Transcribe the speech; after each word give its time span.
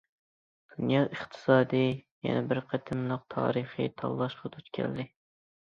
دۇنيا 0.71 1.01
ئىقتىسادى 1.15 1.83
يەنە 2.29 2.41
بىر 2.53 2.63
قېتىملىق 2.73 3.29
تارىخىي 3.35 3.93
تاللاشقا 4.03 4.53
دۇچ 4.57 4.77
كەلدى. 4.81 5.11